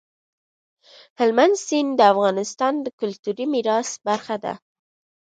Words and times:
هلمند 1.19 1.55
سیند 1.65 1.91
د 1.97 2.01
افغانستان 2.13 2.73
د 2.81 2.87
کلتوري 2.99 3.45
میراث 3.53 3.89
برخه 4.07 4.35
ده. 4.43 4.53